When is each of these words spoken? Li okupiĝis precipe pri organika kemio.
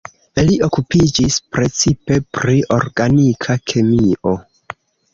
Li 0.45 0.53
okupiĝis 0.67 1.37
precipe 1.57 2.19
pri 2.39 2.59
organika 2.81 3.61
kemio. 3.71 4.39